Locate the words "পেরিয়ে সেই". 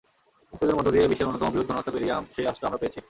1.95-2.45